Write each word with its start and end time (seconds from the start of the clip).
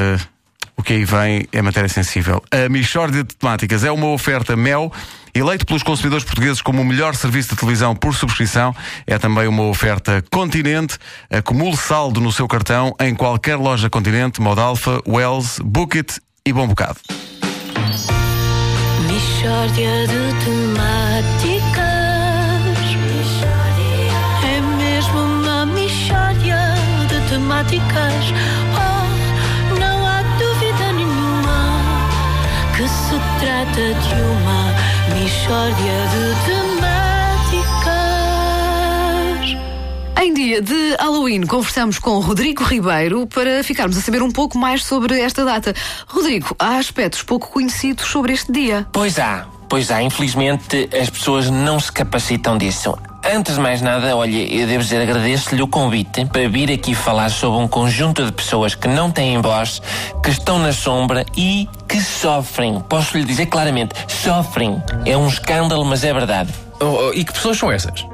Uh, 0.00 0.34
o 0.76 0.82
que 0.82 0.92
aí 0.92 1.04
vem 1.04 1.46
é 1.52 1.62
matéria 1.62 1.88
sensível. 1.88 2.42
A 2.50 2.68
Michórdia 2.68 3.22
de 3.22 3.34
Temáticas 3.34 3.84
é 3.84 3.92
uma 3.92 4.08
oferta 4.08 4.56
Mel, 4.56 4.92
eleito 5.32 5.64
pelos 5.64 5.82
consumidores 5.82 6.24
portugueses 6.24 6.60
como 6.60 6.82
o 6.82 6.84
melhor 6.84 7.14
serviço 7.14 7.50
de 7.50 7.56
televisão 7.56 7.94
por 7.94 8.14
subscrição. 8.14 8.74
É 9.06 9.16
também 9.18 9.46
uma 9.46 9.62
oferta 9.64 10.22
Continente. 10.30 10.98
Acumule 11.30 11.76
saldo 11.76 12.20
no 12.20 12.32
seu 12.32 12.48
cartão 12.48 12.94
em 13.00 13.14
qualquer 13.14 13.56
loja 13.56 13.88
Continente, 13.88 14.40
Modalfa, 14.40 15.00
Wells, 15.06 15.60
Bookit 15.64 16.20
e 16.44 16.52
Bom 16.52 16.66
Bocado. 16.66 16.98
Michórdia 19.06 20.06
de 20.08 20.44
Temáticas 20.44 21.94
É 24.42 24.60
mesmo 24.60 25.18
uma 25.20 25.66
michórdia 25.66 26.58
de 27.08 27.28
temáticas 27.30 28.32
trata 33.64 33.94
de 33.94 34.14
uma 34.22 34.74
michórdia 35.14 35.96
de 36.12 36.34
temáticas 36.44 37.02
Em 40.22 40.34
dia 40.34 40.60
de 40.60 40.96
Halloween, 40.98 41.46
conversamos 41.46 41.98
com 41.98 42.18
Rodrigo 42.18 42.62
Ribeiro 42.64 43.26
para 43.26 43.64
ficarmos 43.64 43.96
a 43.96 44.02
saber 44.02 44.22
um 44.22 44.30
pouco 44.30 44.58
mais 44.58 44.84
sobre 44.84 45.18
esta 45.18 45.44
data. 45.44 45.72
Rodrigo, 46.06 46.54
há 46.58 46.76
aspectos 46.76 47.22
pouco 47.22 47.48
conhecidos 47.48 48.06
sobre 48.06 48.34
este 48.34 48.52
dia. 48.52 48.86
Pois 48.92 49.18
há, 49.18 49.46
pois 49.68 49.90
há. 49.90 50.02
Infelizmente 50.02 50.88
as 50.98 51.08
pessoas 51.08 51.48
não 51.48 51.80
se 51.80 51.90
capacitam 51.90 52.58
disso. 52.58 52.94
Antes 53.32 53.54
de 53.54 53.60
mais 53.60 53.80
nada, 53.80 54.14
olha, 54.14 54.36
eu 54.36 54.66
devo 54.66 54.82
dizer, 54.82 55.00
agradeço-lhe 55.00 55.62
o 55.62 55.66
convite 55.66 56.26
para 56.26 56.46
vir 56.46 56.70
aqui 56.70 56.94
falar 56.94 57.30
sobre 57.30 57.58
um 57.58 57.66
conjunto 57.66 58.22
de 58.22 58.30
pessoas 58.30 58.74
que 58.74 58.86
não 58.86 59.10
têm 59.10 59.40
voz, 59.40 59.80
que 60.22 60.28
estão 60.28 60.58
na 60.58 60.74
sombra 60.74 61.24
e 61.34 61.66
que 61.88 61.98
sofrem. 62.02 62.80
Posso 62.80 63.16
lhe 63.16 63.24
dizer 63.24 63.46
claramente, 63.46 63.94
sofrem. 64.08 64.82
É 65.06 65.16
um 65.16 65.26
escândalo, 65.26 65.86
mas 65.86 66.04
é 66.04 66.12
verdade. 66.12 66.52
Oh, 66.78 66.84
oh, 66.84 67.12
e 67.14 67.24
que 67.24 67.32
pessoas 67.32 67.56
são 67.56 67.72
essas? 67.72 68.04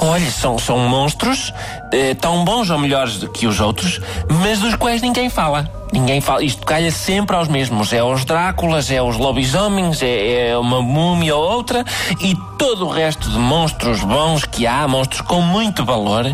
Olha, 0.00 0.28
são, 0.28 0.58
são 0.58 0.76
monstros 0.76 1.52
eh, 1.92 2.14
tão 2.14 2.44
bons 2.44 2.68
ou 2.68 2.78
melhores 2.78 3.18
do 3.18 3.28
que 3.28 3.46
os 3.46 3.60
outros, 3.60 4.00
mas 4.28 4.58
dos 4.58 4.74
quais 4.74 5.00
ninguém 5.00 5.30
fala. 5.30 5.81
Ninguém 5.92 6.20
fala. 6.20 6.42
Isto 6.42 6.64
calha 6.64 6.90
sempre 6.90 7.36
aos 7.36 7.48
mesmos. 7.48 7.92
É 7.92 8.02
os 8.02 8.24
Dráculas, 8.24 8.90
é 8.90 9.02
os 9.02 9.16
lobisomens, 9.16 10.02
é, 10.02 10.48
é 10.48 10.58
uma 10.58 10.80
múmia 10.80 11.36
ou 11.36 11.42
outra 11.42 11.84
e 12.20 12.34
todo 12.56 12.86
o 12.86 12.88
resto 12.88 13.28
de 13.28 13.38
monstros 13.38 14.00
bons 14.02 14.44
que 14.44 14.66
há, 14.66 14.88
monstros 14.88 15.20
com 15.20 15.42
muito 15.42 15.84
valor, 15.84 16.24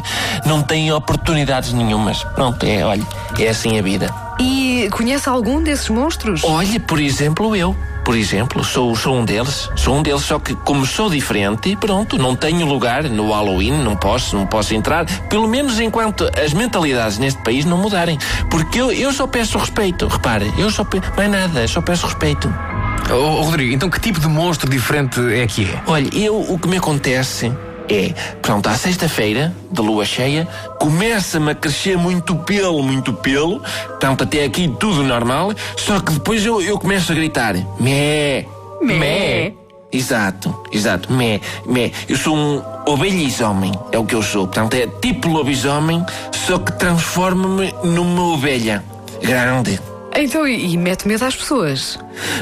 não 0.47 0.63
têm 0.63 0.93
oportunidades 0.93 1.73
nenhumas. 1.73 2.23
Pronto, 2.35 2.65
é, 2.65 2.85
olha, 2.85 3.07
é 3.39 3.49
assim 3.49 3.79
a 3.79 3.83
vida. 3.83 4.28
E 4.39 4.89
conhece 4.93 5.29
algum 5.29 5.63
desses 5.63 5.89
monstros? 5.89 6.43
Olha, 6.45 6.79
por 6.81 7.01
exemplo, 7.01 7.55
eu. 7.57 7.77
Por 8.05 8.17
exemplo, 8.17 8.65
sou, 8.65 8.95
sou 8.97 9.17
um 9.17 9.25
deles. 9.25 9.69
Sou 9.77 9.97
um 9.97 10.03
deles, 10.03 10.23
só 10.23 10.39
que 10.39 10.55
como 10.55 10.87
sou 10.87 11.11
diferente, 11.11 11.77
pronto, 11.77 12.17
não 12.17 12.35
tenho 12.35 12.65
lugar 12.65 13.05
no 13.05 13.33
Halloween, 13.33 13.83
não 13.83 13.97
posso, 13.97 14.35
não 14.35 14.47
posso 14.47 14.75
entrar. 14.75 15.05
Pelo 15.29 15.47
menos 15.47 15.79
enquanto 15.79 16.29
as 16.43 16.55
mentalidades 16.55 17.19
neste 17.19 17.43
país 17.43 17.65
não 17.65 17.77
mudarem. 17.77 18.19
Porque 18.51 18.81
eu, 18.81 18.91
eu 18.93 19.13
só 19.13 19.27
peço 19.27 19.59
respeito. 19.59 20.07
Repare, 20.07 20.51
eu 20.57 20.71
só 20.71 20.85
peço. 20.85 21.13
Não 21.17 21.23
é 21.23 21.29
nada, 21.29 21.69
só 21.69 21.83
peço 21.83 22.07
respeito. 22.07 22.53
Oh, 23.11 23.15
oh, 23.15 23.43
Rodrigo, 23.43 23.75
então 23.75 23.91
que 23.91 24.01
tipo 24.01 24.21
de 24.21 24.29
monstro 24.29 24.69
diferente 24.69 25.21
é 25.33 25.47
que 25.47 25.65
é? 25.65 25.83
Olha, 25.87 26.09
eu 26.15 26.41
o 26.41 26.59
que 26.59 26.69
me 26.69 26.77
acontece 26.77 27.53
é, 27.89 28.15
pronto, 28.43 28.69
à 28.69 28.75
sexta-feira, 28.75 29.55
de 29.71 29.81
lua 29.81 30.05
cheia, 30.05 30.47
começa-me 30.79 31.53
a 31.53 31.55
crescer 31.55 31.97
muito 31.97 32.35
pelo, 32.37 32.83
muito 32.83 33.13
pelo, 33.13 33.61
portanto, 33.61 34.25
até 34.25 34.45
aqui 34.45 34.69
tudo 34.79 35.03
normal, 35.03 35.53
só 35.77 36.01
que 36.01 36.13
depois 36.13 36.45
eu, 36.45 36.61
eu 36.61 36.79
começo 36.79 37.13
a 37.13 37.15
gritar: 37.15 37.55
Mé! 37.81 38.47
Mé. 38.81 39.53
Exato, 39.91 40.55
exato, 40.71 41.11
mé, 41.11 41.41
mé. 41.65 41.91
Eu 42.07 42.17
sou 42.17 42.37
um 42.37 42.63
ovelhisomem, 42.87 43.73
é 43.91 43.99
o 43.99 44.05
que 44.05 44.15
eu 44.15 44.23
sou. 44.23 44.47
Portanto, 44.47 44.75
é 44.75 44.87
tipo 44.87 45.29
lobisomem, 45.29 46.05
só 46.47 46.59
que 46.59 46.73
transforma-me 46.73 47.73
numa 47.83 48.35
ovelha 48.35 48.85
grande. 49.23 49.81
Então, 50.21 50.49
e, 50.49 50.73
e 50.73 50.77
mete 50.77 51.07
medo 51.07 51.25
às 51.25 51.37
pessoas? 51.37 51.97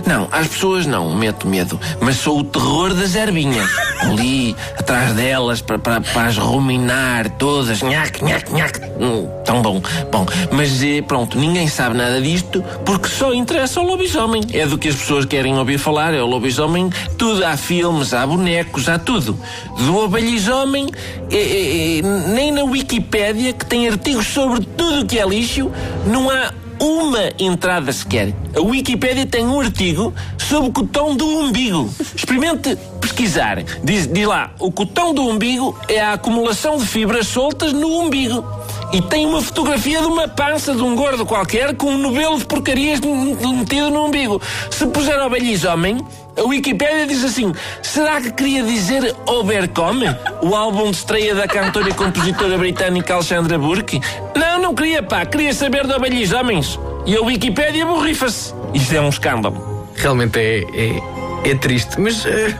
Não, 0.07 0.27
às 0.33 0.49
pessoas 0.49 0.87
não, 0.87 1.15
meto 1.15 1.47
medo. 1.47 1.79
Mas 2.01 2.17
sou 2.17 2.39
o 2.39 2.45
terror 2.45 2.95
das 2.95 3.15
ervinhas. 3.15 3.71
Ali, 4.01 4.57
atrás 4.79 5.13
delas, 5.13 5.61
para, 5.61 5.79
para, 5.79 6.01
para 6.01 6.29
as 6.29 6.39
ruminar 6.39 7.29
todas. 7.33 7.83
Nhac, 7.83 8.25
nhac, 8.25 8.51
nhac. 8.51 8.81
Hum, 8.99 9.29
tão 9.45 9.61
bom. 9.61 9.83
Bom, 10.11 10.25
mas 10.53 10.83
eh, 10.83 11.03
pronto, 11.03 11.39
ninguém 11.39 11.69
sabe 11.69 11.99
nada 11.99 12.19
disto 12.19 12.65
porque 12.87 13.09
só 13.09 13.35
interessa 13.35 13.79
ao 13.79 13.85
lobisomem. 13.85 14.43
É 14.55 14.67
do 14.67 14.79
que 14.79 14.89
as 14.89 14.97
pessoas 14.97 15.27
querem 15.27 15.59
ouvir 15.59 15.77
falar, 15.77 16.15
é 16.15 16.23
o 16.23 16.27
lobisomem. 16.27 16.89
Tudo, 17.19 17.45
há 17.45 17.59
filmes, 17.59 18.15
há 18.15 18.27
bonecos, 18.27 18.89
há 18.89 18.99
tudo. 18.99 19.39
Do 19.81 19.97
ovelhisomem, 19.99 20.89
eh, 21.31 21.37
eh, 21.37 21.99
eh, 21.99 22.03
nem 22.03 22.51
na 22.51 22.65
Wikipédia, 22.65 23.53
que 23.53 23.67
tem 23.67 23.87
artigos 23.87 24.27
sobre 24.29 24.65
tudo 24.65 25.03
o 25.03 25.07
que 25.07 25.19
é 25.19 25.29
lixo, 25.29 25.71
não 26.07 26.31
há 26.31 26.51
uma 26.81 27.31
entrada 27.39 27.93
sequer. 27.93 28.35
A 28.55 28.61
Wikipédia 28.61 29.27
tem 29.27 29.47
um 29.47 29.61
artigo 29.61 30.13
sobre 30.39 30.69
o 30.69 30.73
cotão 30.73 31.17
do 31.17 31.27
umbigo. 31.27 31.91
Experimente 32.15 32.77
pesquisar. 33.01 33.63
Diz, 33.83 34.07
diz 34.07 34.27
lá, 34.27 34.53
o 34.59 34.71
cotão 34.71 35.15
do 35.15 35.23
umbigo 35.23 35.79
é 35.89 36.01
a 36.01 36.15
acumulação 36.15 36.77
de 36.77 36.87
fibras 36.87 37.27
soltas 37.29 37.73
no 37.73 37.89
umbigo. 38.01 38.45
E 38.93 39.03
tem 39.03 39.27
uma 39.27 39.43
fotografia 39.43 40.01
de 40.01 40.07
uma 40.07 40.29
pança 40.29 40.75
de 40.75 40.83
um 40.83 40.95
gordo 40.95 41.27
qualquer 41.27 41.75
com 41.75 41.89
um 41.89 41.99
novelo 41.99 42.39
de 42.39 42.45
porcarias 42.45 43.01
metido 43.01 43.91
no 43.91 44.07
umbigo. 44.07 44.41
Se 44.71 44.87
puser 44.87 45.21
ovelhisomem, 45.21 46.05
a 46.37 46.43
Wikipédia 46.43 47.07
diz 47.07 47.25
assim: 47.25 47.53
será 47.83 48.21
que 48.21 48.31
queria 48.33 48.63
dizer 48.63 49.15
Obercome? 49.27 50.07
O 50.43 50.55
álbum 50.55 50.91
de 50.91 50.99
estreia 50.99 51.35
da 51.35 51.49
cantora 51.49 51.89
e 51.89 51.95
compositora 51.95 52.57
britânica 52.57 53.15
Alexandra 53.15 53.59
Burke? 53.59 54.01
Não, 54.35 54.61
não 54.61 54.75
queria, 54.75 55.03
pá. 55.03 55.25
Queria 55.27 55.53
saber 55.53 55.87
de 55.87 55.93
ovelhisomens. 55.93 56.79
E 57.07 57.17
a 57.17 57.23
Wikipédia 57.23 57.87
borrifa-se. 57.87 58.55
Isto 58.73 58.95
é 58.95 59.01
um 59.01 59.09
escândalo. 59.09 59.89
Realmente 59.97 60.39
é, 60.39 60.59
é, 60.61 61.03
é 61.45 61.55
triste, 61.55 62.01
mas 62.01 62.25
eh, 62.27 62.55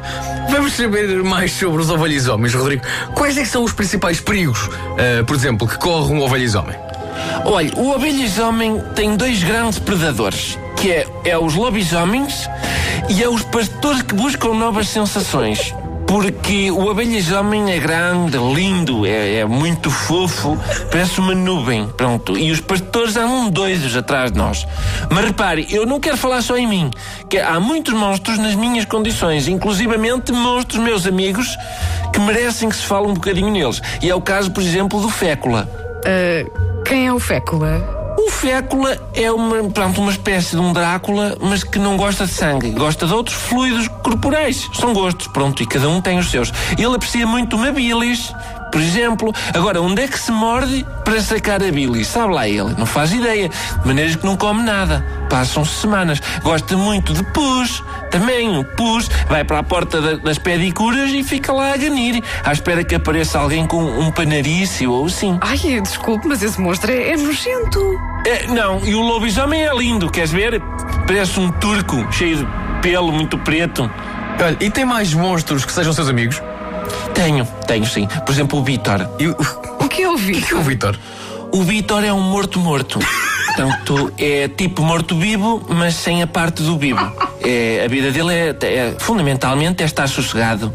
vamos 0.51 0.73
saber 0.73 1.23
mais 1.23 1.53
sobre 1.53 1.81
os 1.81 1.91
ovelhisomens, 1.91 2.55
Rodrigo. 2.55 2.83
Quais 3.15 3.37
é 3.37 3.45
são 3.45 3.65
os 3.65 3.73
principais 3.73 4.21
perigos, 4.21 4.69
eh, 4.99 5.23
por 5.23 5.35
exemplo, 5.35 5.67
que 5.67 5.79
corre 5.79 6.13
um 6.13 6.21
ovelhisomem? 6.21 6.77
Olha, 7.45 7.73
o 7.77 7.91
ovelhisomem 7.91 8.81
tem 8.95 9.17
dois 9.17 9.43
grandes 9.43 9.79
predadores, 9.79 10.59
que 10.77 10.91
é, 10.91 11.07
é 11.25 11.39
os 11.39 11.55
lobisomens 11.55 12.49
e 13.09 13.23
é 13.23 13.29
os 13.29 13.43
pastores 13.43 14.03
que 14.03 14.15
buscam 14.15 14.55
novas 14.55 14.89
sensações. 14.89 15.75
Porque 16.07 16.71
o 16.71 16.89
abelhasomem 16.89 17.73
é 17.73 17.79
grande, 17.79 18.39
lindo, 18.39 19.05
é, 19.05 19.41
é 19.41 19.45
muito 19.45 19.91
fofo, 19.91 20.57
parece 20.91 21.19
uma 21.19 21.35
nuvem, 21.35 21.89
pronto. 21.89 22.39
E 22.39 22.51
os 22.53 22.61
pastores 22.61 23.17
andam 23.17 23.51
doidos 23.51 23.97
atrás 23.97 24.31
de 24.31 24.39
nós. 24.39 24.67
Mas 25.11 25.25
repare, 25.25 25.67
eu 25.69 25.85
não 25.85 25.99
quero 25.99 26.17
falar 26.17 26.43
só 26.43 26.57
em 26.57 26.67
mim, 26.67 26.91
que 27.29 27.39
há 27.39 27.59
muitos 27.59 27.93
monstros 27.93 28.39
nas 28.39 28.55
minhas 28.55 28.85
condições, 28.85 29.49
inclusivamente 29.49 30.33
monstros 30.33 30.81
meus 30.81 31.07
amigos, 31.07 31.57
que 32.13 32.21
merecem 32.21 32.69
que 32.69 32.77
se 32.77 32.87
fale 32.87 33.07
um 33.07 33.15
bocadinho 33.15 33.51
neles. 33.51 33.83
E 34.01 34.09
é 34.09 34.15
o 34.15 34.21
caso, 34.21 34.51
por 34.53 34.63
exemplo, 34.63 35.01
do 35.01 35.09
Fécula. 35.09 35.69
Ah, 36.05 36.83
quem 36.85 37.09
é 37.09 37.13
o 37.13 37.19
Fécula? 37.19 37.96
O 38.19 38.31
Fécula 38.31 38.97
é 39.15 39.31
uma, 39.31 39.63
pronto, 39.71 40.01
uma 40.01 40.11
espécie 40.11 40.53
de 40.57 40.59
um 40.61 40.73
Drácula, 40.73 41.37
mas 41.41 41.63
que 41.63 41.79
não 41.79 41.97
gosta 41.97 42.25
de 42.27 42.33
sangue, 42.33 42.71
gosta 42.71 43.07
de 43.07 43.13
outros 43.13 43.37
fluidos 43.37 43.89
corporais. 43.89 44.69
São 44.75 44.93
gostos, 44.93 45.27
pronto, 45.29 45.63
e 45.63 45.67
cada 45.67 45.89
um 45.89 46.01
tem 46.01 46.19
os 46.19 46.31
seus. 46.31 46.53
Ele 46.79 46.95
aprecia 46.95 47.27
muito 47.27 47.57
uma 47.57 47.71
bilis, 47.73 48.33
por 48.73 48.81
exemplo. 48.81 49.33
Agora, 49.55 49.81
onde 49.83 50.03
é 50.03 50.09
que 50.09 50.19
se 50.19 50.33
morde 50.33 50.85
para 51.05 51.21
sacar 51.21 51.63
a 51.63 51.71
bilis? 51.71 52.09
Sabe 52.09 52.33
lá 52.35 52.49
ele, 52.49 52.75
não 52.79 52.87
faz 52.87 53.13
ideia. 53.13 53.49
De 53.49 53.87
maneiras 53.87 54.17
que 54.17 54.25
não 54.25 54.37
come 54.37 54.63
nada. 54.63 55.05
Passam-se 55.29 55.75
semanas. 55.81 56.21
Gosta 56.43 56.77
muito 56.77 57.13
de 57.13 57.23
pus. 57.33 57.83
Também 58.11 58.57
o 58.59 58.65
pus 58.65 59.09
vai 59.29 59.45
para 59.45 59.59
a 59.59 59.63
porta 59.63 60.01
da- 60.01 60.17
das 60.17 60.39
pedicuras 60.39 61.11
e 61.11 61.23
fica 61.23 61.53
lá 61.53 61.73
a 61.75 61.77
ganir, 61.77 62.23
à 62.45 62.53
espera 62.53 62.83
que 62.85 62.95
apareça 62.95 63.39
alguém 63.39 63.67
com 63.67 63.83
um 63.83 64.11
panarício 64.11 64.91
ou 64.93 65.07
assim. 65.07 65.39
Ai, 65.43 65.81
desculpe, 65.81 66.27
mas 66.29 66.43
esse 66.43 66.59
monstro 66.61 66.91
é, 66.91 67.11
é 67.13 67.17
nojento. 67.17 67.81
É, 68.27 68.47
não, 68.49 68.85
e 68.85 68.95
o 68.95 69.01
lobisomem 69.01 69.63
é 69.65 69.73
lindo, 69.73 70.11
queres 70.11 70.33
ver? 70.33 70.61
Parece 71.07 71.39
um 71.39 71.51
turco, 71.51 72.07
cheio 72.13 72.39
de 72.39 72.47
pelo, 72.83 73.13
muito 73.13 73.39
preto. 73.39 73.89
Olha, 74.43 74.57
e 74.61 74.69
tem 74.69 74.85
mais 74.85 75.15
monstros 75.15 75.65
que 75.65 75.73
sejam 75.73 75.93
seus 75.93 76.09
amigos? 76.09 76.43
Tenho, 77.15 77.47
tenho 77.67 77.87
sim. 77.87 78.09
Por 78.25 78.33
exemplo, 78.33 78.59
o 78.59 78.65
Vitor. 78.65 79.09
E 79.19 79.29
o 79.29 79.37
O 79.81 79.89
que 79.89 80.03
eu 80.03 80.17
vi? 80.17 80.41
que 80.43 80.53
é 80.53 80.57
o 80.57 80.61
Vitor? 80.63 80.99
O 81.53 81.63
Vitor 81.63 82.05
é 82.05 82.13
um 82.13 82.21
morto-morto. 82.21 82.99
Portanto, 83.57 84.13
é 84.19 84.49
tipo 84.49 84.83
morto-vivo, 84.83 85.65
mas 85.71 85.95
sem 85.95 86.23
a 86.23 86.27
parte 86.27 86.63
do 86.63 86.77
vivo. 86.77 87.01
É, 87.43 87.83
a 87.85 87.89
vida 87.89 88.11
dele 88.13 88.35
é, 88.35 88.57
é- 88.67 88.97
fundamentalmente 88.99 89.83
é 89.83 89.87
estar 89.87 90.07
sossegado. 90.09 90.75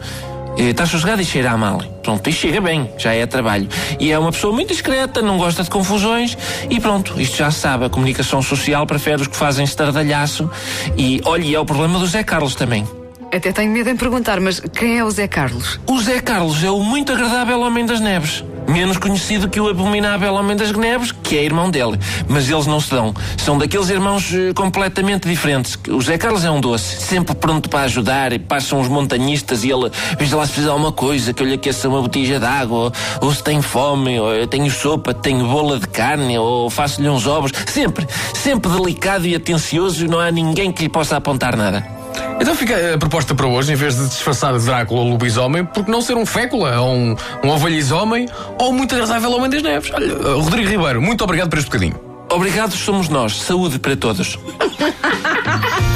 Está 0.70 0.86
sossegado 0.86 1.22
e 1.22 1.26
cheira 1.26 1.52
a 1.52 1.58
mal. 1.58 1.80
Pronto, 2.04 2.30
e 2.30 2.32
chega 2.32 2.62
bem, 2.62 2.90
já 2.98 3.14
é 3.14 3.26
trabalho. 3.26 3.68
E 4.00 4.12
é 4.12 4.20
uma 4.20 4.32
pessoa 4.32 4.54
muito 4.54 4.70
discreta, 4.70 5.22
não 5.22 5.38
gosta 5.38 5.64
de 5.64 5.70
confusões 5.70 6.38
e 6.70 6.80
pronto, 6.80 7.20
isto 7.20 7.38
já 7.38 7.50
se 7.50 7.60
sabe. 7.60 7.86
A 7.86 7.90
comunicação 7.90 8.42
social 8.42 8.86
prefere 8.86 9.24
os 9.24 9.28
que 9.28 9.36
fazem 9.36 9.66
estardalhaço. 9.66 10.50
E 10.98 11.20
olha, 11.26 11.44
e 11.44 11.56
é 11.56 11.60
o 11.60 11.66
problema 11.66 11.98
do 11.98 12.06
Zé 12.06 12.24
Carlos 12.24 12.56
também. 12.56 12.88
Até 13.34 13.52
tenho 13.52 13.72
medo 13.72 13.90
em 13.90 13.96
perguntar, 13.96 14.40
mas 14.40 14.60
quem 14.60 15.00
é 15.00 15.04
o 15.04 15.10
Zé 15.10 15.28
Carlos? 15.28 15.80
O 15.88 16.00
Zé 16.00 16.20
Carlos 16.20 16.64
é 16.64 16.70
o 16.70 16.80
muito 16.80 17.12
agradável 17.12 17.62
Homem 17.62 17.86
das 17.86 18.00
Neves. 18.00 18.44
Menos 18.72 18.96
conhecido 18.96 19.50
que 19.50 19.60
o 19.60 19.68
abominável 19.68 20.34
Homem 20.34 20.56
das 20.56 20.72
Neves, 20.72 21.12
que 21.12 21.38
é 21.38 21.44
irmão 21.44 21.70
dele. 21.70 22.00
Mas 22.30 22.50
eles 22.50 22.66
não 22.66 22.80
se 22.80 22.90
dão. 22.90 23.14
São 23.38 23.58
daqueles 23.58 23.90
irmãos 23.90 24.32
eh, 24.34 24.54
completamente 24.54 25.28
diferentes. 25.28 25.78
O 25.90 26.02
Zé 26.02 26.18
Carlos 26.18 26.46
é 26.46 26.50
um 26.50 26.62
doce, 26.62 27.02
sempre 27.02 27.36
pronto 27.36 27.70
para 27.70 27.82
ajudar. 27.82 28.32
E 28.32 28.40
passam 28.40 28.80
os 28.80 28.88
montanhistas 28.88 29.66
e 29.66 29.72
ele, 29.72 29.92
veja 30.18 30.38
lá 30.38 30.46
se 30.46 30.54
precisa 30.54 30.68
de 30.68 30.72
alguma 30.72 30.94
coisa, 30.94 31.34
que 31.34 31.44
eu 31.44 31.48
lhe 31.48 31.56
aqueça 31.56 31.90
uma 31.90 32.02
botija 32.02 32.40
de 32.40 32.46
água, 32.46 32.78
ou, 32.78 33.28
ou 33.28 33.34
se 33.34 33.44
tem 33.44 33.62
fome, 33.62 34.18
ou 34.18 34.34
eu 34.34 34.48
tenho 34.48 34.72
sopa, 34.72 35.14
tenho 35.14 35.46
bola 35.46 35.78
de 35.78 35.90
carne, 35.90 36.38
ou 36.38 36.70
faço-lhe 36.70 37.10
uns 37.10 37.28
ovos. 37.28 37.52
Sempre, 37.68 38.08
sempre 38.34 38.72
delicado 38.72 39.28
e 39.28 39.36
atencioso 39.36 40.06
e 40.06 40.08
não 40.08 40.20
há 40.22 40.32
ninguém 40.32 40.72
que 40.72 40.84
lhe 40.84 40.90
possa 40.90 41.18
apontar 41.18 41.58
nada. 41.58 42.01
Então 42.42 42.56
fica 42.56 42.96
a 42.96 42.98
proposta 42.98 43.36
para 43.36 43.46
hoje, 43.46 43.72
em 43.72 43.76
vez 43.76 43.96
de 43.96 44.08
disfarçar 44.08 44.58
de 44.58 44.66
Drácula 44.66 45.02
ou 45.02 45.10
lobisomem, 45.10 45.64
por 45.64 45.86
que 45.86 45.92
não 45.92 46.02
ser 46.02 46.18
um 46.18 46.26
fécula, 46.26 46.80
ou 46.80 46.96
um, 46.96 47.16
um 47.44 47.50
ovelhisomem, 47.50 48.28
ou 48.58 48.72
um 48.72 48.74
muito 48.74 48.96
agradável 48.96 49.32
Homem 49.32 49.48
das 49.48 49.62
Neves? 49.62 49.92
Olha, 49.94 50.16
uh, 50.16 50.42
Rodrigo 50.42 50.68
Ribeiro, 50.68 51.00
muito 51.00 51.24
obrigado 51.24 51.52
por 51.52 51.60
este 51.60 51.68
bocadinho. 51.68 52.00
Obrigados 52.32 52.80
somos 52.80 53.10
nós. 53.10 53.40
Saúde 53.40 53.78
para 53.78 53.96
todos. 53.96 54.40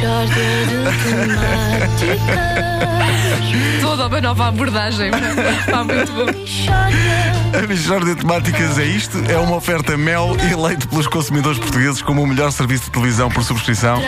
Mixórdia 0.00 0.64
de 0.64 0.76
temáticas. 1.04 2.30
Toda 3.82 4.06
uma 4.06 4.20
nova 4.22 4.48
abordagem. 4.48 5.10
Está 5.10 5.84
muito 5.84 6.12
bom. 6.12 6.24
A 7.52 7.66
Michórdia 7.66 8.14
de 8.14 8.20
Temáticas 8.22 8.78
é 8.78 8.84
isto. 8.86 9.18
É 9.30 9.36
uma 9.36 9.56
oferta 9.56 9.98
Mel 9.98 10.34
eleito 10.50 10.88
pelos 10.88 11.06
consumidores 11.06 11.58
portugueses 11.58 12.00
como 12.00 12.22
o 12.22 12.26
melhor 12.26 12.50
serviço 12.50 12.84
de 12.84 12.92
televisão 12.92 13.28
por 13.28 13.44
subscrição. 13.44 14.00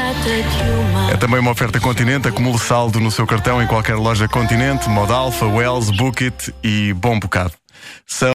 É 1.12 1.16
também 1.18 1.40
uma 1.40 1.50
oferta 1.50 1.78
Continente. 1.78 2.26
Acumule 2.26 2.58
saldo 2.58 2.98
no 2.98 3.10
seu 3.10 3.26
cartão 3.26 3.62
em 3.62 3.66
qualquer 3.66 3.96
loja 3.96 4.26
Continente, 4.26 4.88
Modalfa, 4.88 5.44
Wells, 5.44 5.90
Bookit 5.94 6.54
e 6.64 6.94
Bom 6.94 7.20
Bocado. 7.20 7.52
São 8.06 8.30